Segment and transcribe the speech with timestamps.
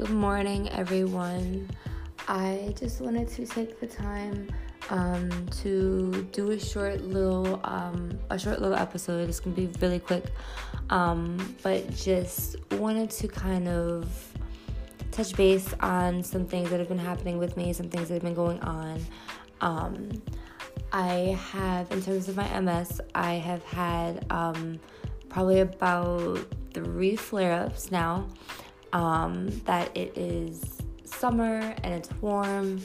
[0.00, 1.68] Good morning, everyone.
[2.26, 4.48] I just wanted to take the time
[4.88, 5.28] um,
[5.60, 9.28] to do a short little um, a short little episode.
[9.28, 10.24] It's gonna be really quick,
[10.88, 14.08] um, but just wanted to kind of
[15.10, 18.22] touch base on some things that have been happening with me, some things that have
[18.22, 19.04] been going on.
[19.60, 20.22] Um,
[20.94, 24.80] I have, in terms of my MS, I have had um,
[25.28, 26.38] probably about
[26.72, 28.28] three flare ups now.
[28.92, 32.80] Um, that it is summer and it's warm.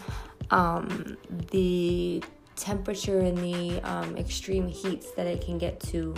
[0.51, 1.17] Um,
[1.51, 2.23] the
[2.55, 6.15] temperature and the um, extreme heats that it can get to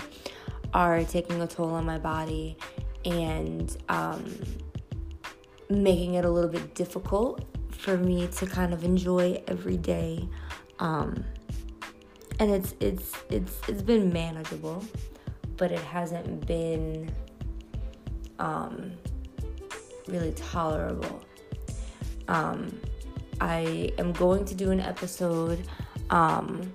[0.73, 2.58] are taking a toll on my body
[3.05, 4.26] and um,
[5.70, 10.27] making it a little bit difficult for me to kind of enjoy every day.
[10.80, 11.24] Um,
[12.40, 14.84] and it's it's it's it's been manageable,
[15.55, 17.12] but it hasn't been
[18.40, 18.91] um,
[20.08, 21.24] really tolerable.
[22.27, 22.80] Um,
[23.40, 25.68] I am going to do an episode
[26.10, 26.74] um,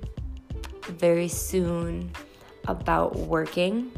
[0.89, 2.11] very soon
[2.69, 3.93] about working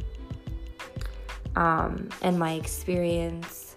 [1.57, 3.77] um, and my experience,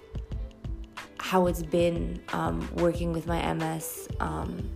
[1.20, 4.70] how it's been um, working with my MS, um,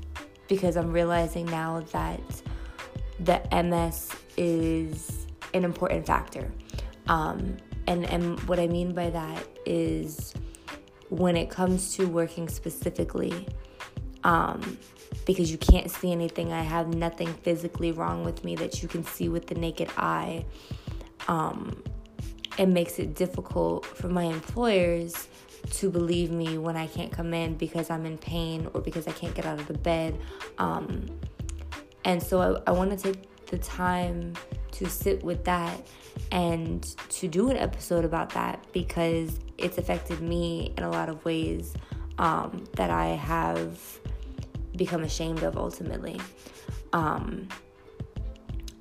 [0.47, 2.21] because I'm realizing now that
[3.19, 6.51] the MS is an important factor.
[7.07, 7.57] Um,
[7.87, 10.33] and, and what I mean by that is
[11.11, 13.45] when it comes to working specifically,
[14.23, 14.77] um,
[15.25, 19.03] because you can't see anything, I have nothing physically wrong with me that you can
[19.03, 20.45] see with the naked eye.
[21.27, 21.83] Um,
[22.57, 25.27] it makes it difficult for my employers
[25.71, 29.11] to believe me when I can't come in because I'm in pain or because I
[29.11, 30.17] can't get out of the bed.
[30.59, 31.07] Um,
[32.05, 34.33] and so I, I want to take the time
[34.71, 35.85] to sit with that
[36.31, 41.23] and to do an episode about that because it's affected me in a lot of
[41.25, 41.73] ways
[42.17, 43.79] um, that I have
[44.75, 46.19] become ashamed of ultimately.
[46.93, 47.47] Um,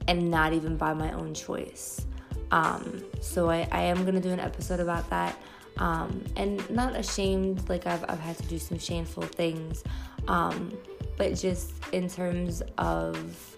[0.08, 2.06] and not even by my own choice.
[2.50, 5.38] Um, so I, I am going to do an episode about that.
[5.78, 9.84] Um, and not ashamed, like I've, I've had to do some shameful things,
[10.28, 10.76] um,
[11.16, 13.56] but just in terms of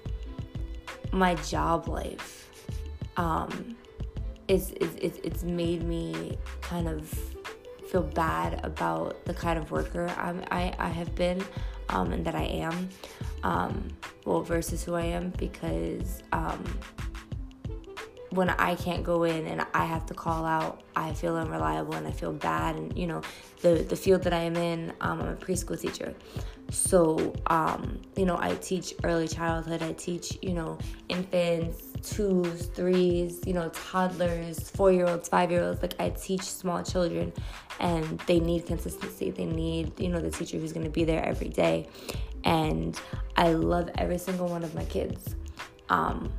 [1.10, 2.48] my job life.
[3.16, 3.76] Um,
[4.48, 7.08] it's, it's, it's made me kind of
[7.88, 11.44] feel bad about the kind of worker I'm, I, I have been
[11.88, 12.88] um, and that I am.
[13.42, 13.88] Um,
[14.24, 16.64] well, versus who I am because um,
[18.30, 22.06] when I can't go in and I have to call out, I feel unreliable and
[22.06, 22.76] I feel bad.
[22.76, 23.22] And you know,
[23.60, 26.14] the the field that I am in, um, I'm a preschool teacher,
[26.70, 29.82] so um, you know, I teach early childhood.
[29.82, 30.78] I teach you know
[31.08, 35.82] infants, twos, threes, you know, toddlers, four year olds, five year olds.
[35.82, 37.32] Like I teach small children,
[37.80, 39.30] and they need consistency.
[39.30, 41.88] They need you know the teacher who's to be there every day,
[42.44, 43.00] and
[43.36, 45.34] I love every single one of my kids.
[45.88, 46.32] Um,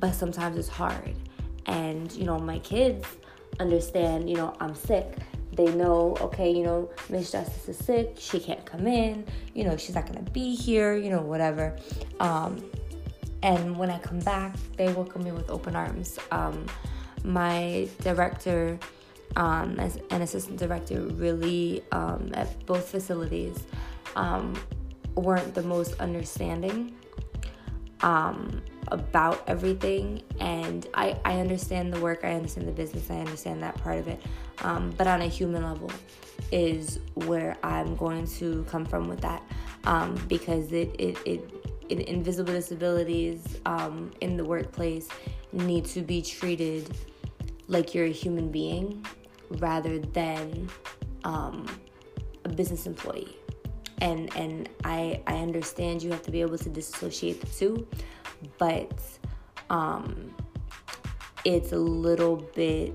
[0.00, 1.14] but sometimes it's hard.
[1.66, 3.06] And, you know, my kids
[3.60, 5.14] understand, you know, I'm sick.
[5.52, 8.16] They know, okay, you know, Miss Justice is sick.
[8.18, 9.26] She can't come in.
[9.54, 11.76] You know, she's not going to be here, you know, whatever.
[12.18, 12.64] Um,
[13.42, 16.18] and when I come back, they welcome me with open arms.
[16.30, 16.66] Um,
[17.24, 18.78] my director
[19.36, 23.64] um, as an assistant director really um, at both facilities
[24.16, 24.60] um,
[25.14, 26.96] weren't the most understanding
[28.00, 30.22] um, about everything.
[30.40, 34.08] And I, I understand the work, I understand the business, I understand that part of
[34.08, 34.20] it.
[34.62, 35.90] Um, but on a human level,
[36.52, 39.42] is where I'm going to come from with that
[40.28, 41.59] because it, it, it,
[41.98, 45.08] invisible disabilities um, in the workplace
[45.52, 46.96] need to be treated
[47.66, 49.04] like you're a human being
[49.58, 50.68] rather than
[51.24, 51.66] um,
[52.44, 53.36] a business employee
[54.00, 57.86] and and I I understand you have to be able to disassociate the two,
[58.58, 58.92] but
[59.68, 60.34] um,
[61.44, 62.94] it's a little bit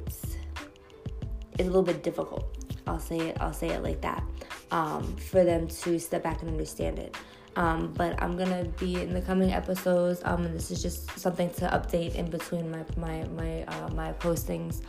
[1.54, 2.46] it's a little bit difficult.
[2.88, 4.24] I'll say it I'll say it like that
[4.72, 7.16] um, for them to step back and understand it.
[7.56, 10.22] Um, but I'm gonna be in the coming episodes.
[10.26, 14.14] Um, and this is just something to update in between my my my uh, my
[14.14, 14.82] postings.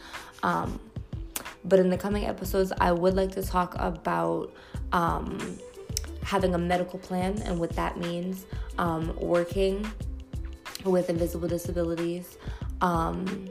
[0.42, 0.80] Um,
[1.64, 4.52] but in the coming episodes, I would like to talk about
[4.92, 5.58] um,
[6.22, 8.46] having a medical plan and what that means,
[8.78, 9.88] um, working
[10.84, 12.38] with invisible disabilities.
[12.80, 13.48] Um,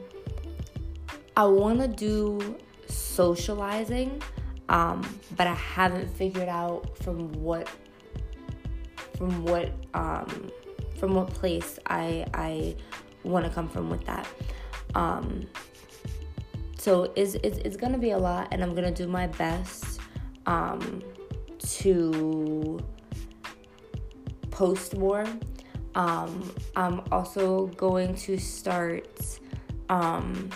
[1.36, 2.56] I want to do
[2.88, 4.22] socializing,
[4.68, 7.68] but I haven't figured out from what
[9.16, 10.50] from what um,
[10.98, 12.76] from what place I I
[13.24, 14.26] want to come from with that.
[14.94, 15.46] Um,
[16.78, 20.00] so it's, it's, it's gonna be a lot, and I'm gonna do my best
[20.46, 21.02] um,
[21.58, 22.78] to
[24.50, 25.26] post more.
[25.94, 29.40] Um, I'm also going to start.
[29.88, 30.50] Um,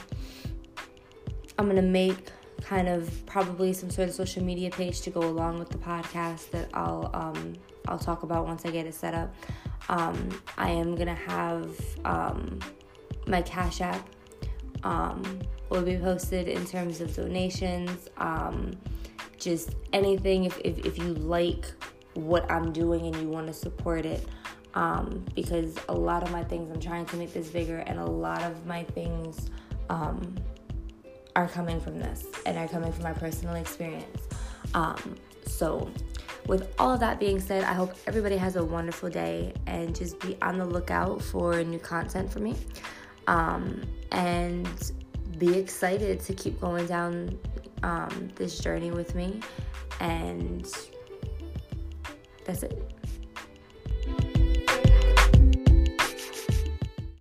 [1.59, 2.31] I'm gonna make
[2.63, 6.51] kind of probably some sort of social media page to go along with the podcast
[6.51, 7.55] that I'll um,
[7.89, 9.35] I'll talk about once I get it set up.
[9.89, 10.29] Um,
[10.59, 11.71] I am gonna have
[12.05, 12.59] um,
[13.27, 14.09] my Cash App
[14.83, 18.09] um, will be posted in terms of donations.
[18.19, 18.73] Um,
[19.39, 21.73] just anything if, if, if you like
[22.15, 24.27] what I'm doing and you want to support it.
[24.75, 28.05] Um, because a lot of my things, I'm trying to make this bigger, and a
[28.05, 29.51] lot of my things
[29.89, 30.37] um,
[31.35, 34.29] are coming from this and are coming from my personal experience.
[35.47, 35.91] So,
[36.47, 40.19] with all of that being said, I hope everybody has a wonderful day and just
[40.21, 42.57] be on the lookout for new content for me.
[43.27, 43.83] Um,
[44.13, 44.93] and
[45.39, 47.39] be excited to keep going down
[47.83, 49.41] um, this journey with me.
[50.01, 50.67] And
[52.45, 53.00] that's it.